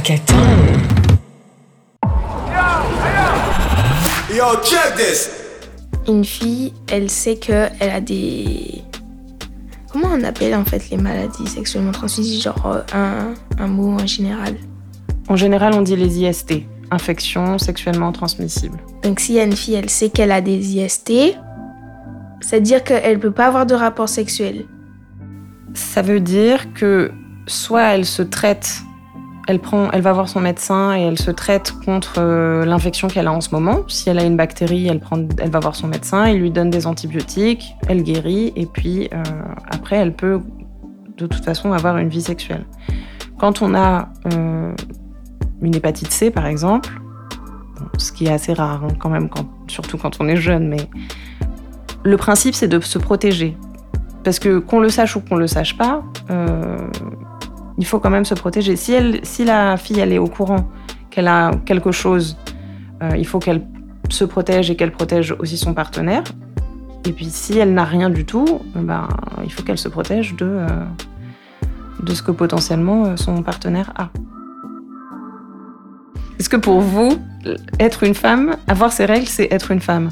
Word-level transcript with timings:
Hackathon. 0.00 0.34
Yo, 4.34 4.44
check 4.64 4.94
this. 4.96 5.30
Une 6.08 6.24
fille, 6.24 6.72
elle 6.90 7.10
sait 7.10 7.36
que 7.36 7.68
elle 7.78 7.90
a 7.90 8.00
des. 8.00 8.82
Comment 9.92 10.08
on 10.14 10.24
appelle 10.24 10.54
en 10.54 10.64
fait 10.64 10.88
les 10.88 10.96
maladies 10.96 11.46
sexuellement 11.46 11.92
transmissibles 11.92 12.42
Genre 12.42 12.66
euh, 12.66 12.82
un, 12.94 13.34
un 13.62 13.66
mot 13.66 14.00
en 14.00 14.06
général? 14.06 14.56
En 15.28 15.36
général, 15.36 15.74
on 15.74 15.82
dit 15.82 15.96
les 15.96 16.22
IST, 16.22 16.62
infections 16.90 17.58
sexuellement 17.58 18.12
transmissibles. 18.12 18.78
Donc 19.02 19.20
si 19.20 19.38
une 19.38 19.54
fille, 19.54 19.74
elle 19.74 19.90
sait 19.90 20.08
qu'elle 20.08 20.32
a 20.32 20.40
des 20.40 20.76
IST, 20.76 21.12
c'est-à-dire 22.40 22.82
qu'elle 22.84 23.18
peut 23.18 23.32
pas 23.32 23.48
avoir 23.48 23.66
de 23.66 23.74
rapport 23.74 24.08
sexuel. 24.08 24.64
Ça 25.74 26.00
veut 26.00 26.20
dire 26.20 26.72
que 26.72 27.12
soit 27.46 27.82
elle 27.82 28.06
se 28.06 28.22
traite, 28.22 28.82
elle, 29.50 29.58
prend, 29.58 29.90
elle 29.90 30.00
va 30.00 30.12
voir 30.12 30.28
son 30.28 30.40
médecin 30.40 30.96
et 30.96 31.02
elle 31.02 31.18
se 31.18 31.32
traite 31.32 31.72
contre 31.84 32.14
euh, 32.18 32.64
l'infection 32.64 33.08
qu'elle 33.08 33.26
a 33.26 33.32
en 33.32 33.40
ce 33.40 33.50
moment. 33.52 33.80
Si 33.88 34.08
elle 34.08 34.20
a 34.20 34.24
une 34.24 34.36
bactérie, 34.36 34.86
elle, 34.86 35.00
prend, 35.00 35.18
elle 35.38 35.50
va 35.50 35.58
voir 35.58 35.74
son 35.74 35.88
médecin, 35.88 36.28
il 36.28 36.38
lui 36.38 36.52
donne 36.52 36.70
des 36.70 36.86
antibiotiques, 36.86 37.74
elle 37.88 38.04
guérit 38.04 38.52
et 38.54 38.66
puis 38.66 39.08
euh, 39.12 39.22
après 39.68 39.96
elle 39.96 40.14
peut 40.14 40.40
de 41.18 41.26
toute 41.26 41.44
façon 41.44 41.72
avoir 41.72 41.98
une 41.98 42.08
vie 42.08 42.22
sexuelle. 42.22 42.64
Quand 43.38 43.60
on 43.60 43.74
a 43.74 44.08
euh, 44.32 44.72
une 45.62 45.74
hépatite 45.74 46.12
C 46.12 46.30
par 46.30 46.46
exemple, 46.46 46.88
ce 47.98 48.12
qui 48.12 48.26
est 48.26 48.32
assez 48.32 48.52
rare 48.52 48.84
hein, 48.84 48.94
quand 49.00 49.10
même, 49.10 49.28
surtout 49.66 49.98
quand 49.98 50.20
on 50.20 50.28
est 50.28 50.36
jeune, 50.36 50.68
mais 50.68 50.88
le 52.04 52.16
principe 52.16 52.54
c'est 52.54 52.68
de 52.68 52.78
se 52.78 52.98
protéger. 52.98 53.56
Parce 54.22 54.38
que 54.38 54.58
qu'on 54.58 54.78
le 54.78 54.90
sache 54.90 55.16
ou 55.16 55.20
qu'on 55.20 55.36
le 55.36 55.48
sache 55.48 55.76
pas, 55.76 56.04
il 57.78 57.86
faut 57.86 57.98
quand 57.98 58.10
même 58.10 58.24
se 58.24 58.34
protéger. 58.34 58.76
Si, 58.76 58.92
elle, 58.92 59.20
si 59.22 59.44
la 59.44 59.76
fille 59.76 60.00
elle 60.00 60.12
est 60.12 60.18
au 60.18 60.26
courant 60.26 60.68
qu'elle 61.10 61.28
a 61.28 61.52
quelque 61.64 61.92
chose, 61.92 62.36
euh, 63.02 63.16
il 63.16 63.26
faut 63.26 63.38
qu'elle 63.38 63.62
se 64.08 64.24
protège 64.24 64.70
et 64.70 64.76
qu'elle 64.76 64.92
protège 64.92 65.34
aussi 65.38 65.56
son 65.56 65.74
partenaire. 65.74 66.24
Et 67.06 67.12
puis 67.12 67.26
si 67.26 67.58
elle 67.58 67.72
n'a 67.72 67.84
rien 67.84 68.10
du 68.10 68.24
tout, 68.24 68.60
euh, 68.76 68.82
ben, 68.82 69.08
il 69.44 69.52
faut 69.52 69.62
qu'elle 69.62 69.78
se 69.78 69.88
protège 69.88 70.36
de, 70.36 70.46
euh, 70.46 70.66
de 72.02 72.14
ce 72.14 72.22
que 72.22 72.30
potentiellement 72.30 73.16
son 73.16 73.42
partenaire 73.42 73.92
a. 73.96 74.08
Est-ce 76.38 76.48
que 76.48 76.56
pour 76.56 76.80
vous, 76.80 77.18
être 77.78 78.02
une 78.02 78.14
femme, 78.14 78.56
avoir 78.66 78.92
ses 78.92 79.04
règles, 79.04 79.26
c'est 79.26 79.52
être 79.52 79.70
une 79.70 79.80
femme? 79.80 80.10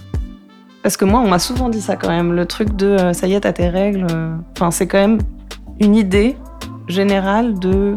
Parce 0.82 0.96
que 0.96 1.04
moi, 1.04 1.20
on 1.20 1.28
m'a 1.28 1.38
souvent 1.38 1.68
dit 1.68 1.80
ça 1.80 1.96
quand 1.96 2.08
même, 2.08 2.34
le 2.34 2.44
truc 2.46 2.76
de 2.76 3.12
ça 3.12 3.26
y 3.26 3.34
est, 3.34 3.40
t'as 3.40 3.52
tes 3.52 3.68
règles. 3.68 4.06
Enfin, 4.52 4.70
c'est 4.70 4.86
quand 4.86 4.98
même 4.98 5.18
une 5.80 5.96
idée 5.96 6.36
générale 6.88 7.58
de 7.58 7.96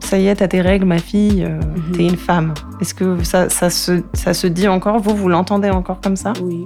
ça 0.00 0.18
y 0.18 0.26
est, 0.26 0.36
t'as 0.36 0.48
tes 0.48 0.60
règles, 0.60 0.86
ma 0.86 0.98
fille, 0.98 1.44
euh, 1.44 1.60
Mhm. 1.60 1.92
t'es 1.96 2.04
une 2.04 2.16
femme. 2.16 2.54
Est-ce 2.80 2.94
que 2.94 3.22
ça, 3.22 3.48
ça, 3.48 3.70
se, 3.70 4.02
ça 4.12 4.34
se 4.34 4.46
dit 4.48 4.66
encore? 4.66 4.98
Vous, 4.98 5.14
vous 5.14 5.28
l'entendez 5.28 5.70
encore 5.70 6.00
comme 6.00 6.16
ça? 6.16 6.32
Oui. 6.42 6.64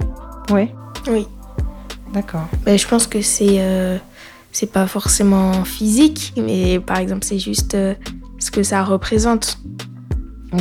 Oui? 0.51 0.71
Oui. 1.11 1.27
D'accord. 2.15 2.47
Ben, 2.65 2.79
je 2.79 2.87
pense 2.89 3.07
que 3.07 3.21
c'est 3.21 3.57
euh, 3.59 3.99
c'est 4.53 4.71
pas 4.73 4.87
forcément 4.87 5.65
physique, 5.65 6.33
mais 6.37 6.79
par 6.81 6.99
exemple 6.99 7.25
c'est 7.25 7.39
juste 7.41 7.75
euh, 7.75 7.95
ce 8.39 8.51
que 8.51 8.63
ça 8.63 8.83
représente. 8.85 9.59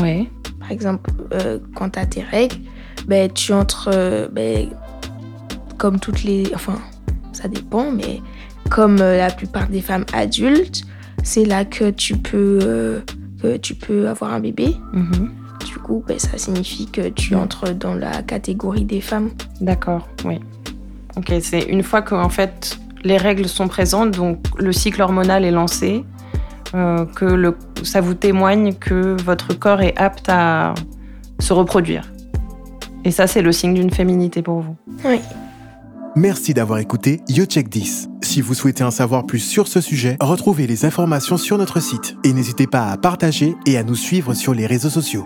Oui. 0.02 0.30
Par 0.60 0.72
exemple, 0.72 1.12
euh, 1.34 1.60
quand 1.76 1.92
tu 1.92 2.00
as 2.00 2.06
tes 2.06 2.24
règles, 2.24 2.58
ben, 3.08 3.32
tu 3.32 3.54
entres, 3.54 3.90
ben, 4.32 4.70
comme 5.78 6.00
toutes 6.00 6.24
les... 6.24 6.52
Enfin, 6.56 6.76
ça 7.34 7.48
dépend, 7.50 7.92
mais 7.92 8.22
comme 8.70 9.00
euh, 9.02 9.18
la 9.18 9.30
plupart 9.32 9.68
des 9.68 9.82
femmes 9.82 10.06
adultes, 10.14 10.84
c'est 11.24 11.46
là 11.46 11.66
que 11.66 11.90
tu 11.92 12.16
peux, 12.18 12.60
euh, 12.64 13.00
que 13.42 13.58
tu 13.58 13.76
peux 13.76 14.08
avoir 14.08 14.34
un 14.34 14.40
bébé. 14.40 14.76
Mhm. 14.94 15.30
Du 15.66 15.76
coup, 15.80 16.04
ben, 16.08 16.20
ça 16.20 16.38
signifie 16.38 16.88
que 16.88 17.10
tu 17.10 17.36
Mm. 17.36 17.40
entres 17.40 17.74
dans 17.74 17.94
la 17.96 18.22
catégorie 18.22 18.84
des 18.86 19.00
femmes. 19.02 19.30
D'accord, 19.62 20.08
oui. 20.26 20.40
Ok, 21.16 21.32
c'est 21.42 21.62
une 21.64 21.84
fois 21.84 22.02
que 22.02 22.16
en 22.16 22.30
fait 22.30 22.78
les 23.04 23.18
règles 23.18 23.48
sont 23.48 23.68
présentes, 23.68 24.12
donc 24.12 24.40
le 24.60 24.72
cycle 24.74 25.02
hormonal 25.02 25.46
est 25.46 25.52
lancé, 25.52 26.04
euh, 26.74 27.06
que 27.06 27.26
le, 27.26 27.56
ça 27.84 28.02
vous 28.02 28.14
témoigne 28.14 28.74
que 28.74 29.16
votre 29.24 29.54
corps 29.58 29.82
est 29.82 29.96
apte 29.98 30.28
à 30.30 30.74
se 31.40 31.54
reproduire. 31.54 32.12
Et 33.06 33.12
ça, 33.12 33.28
c'est 33.28 33.42
le 33.42 33.52
signe 33.52 33.74
d'une 33.74 33.92
féminité 33.92 34.42
pour 34.42 34.62
vous. 34.62 34.76
Oui. 35.06 35.20
Merci 36.16 36.54
d'avoir 36.54 36.78
écouté 36.78 37.22
Yo 37.28 37.46
Check 37.46 37.70
10. 37.70 38.10
Si 38.22 38.42
vous 38.42 38.54
souhaitez 38.54 38.84
en 38.84 38.92
savoir 38.92 39.26
plus 39.26 39.40
sur 39.40 39.68
ce 39.68 39.82
sujet, 39.82 40.16
retrouvez 40.22 40.68
les 40.68 40.86
informations 40.86 41.38
sur 41.38 41.58
notre 41.58 41.80
site 41.80 42.16
et 42.24 42.34
n'hésitez 42.34 42.68
pas 42.68 42.92
à 42.92 42.98
partager 42.98 43.56
et 43.66 43.78
à 43.78 43.84
nous 43.84 43.96
suivre 43.96 44.36
sur 44.36 44.54
les 44.54 44.68
réseaux 44.68 44.92
sociaux. 44.92 45.26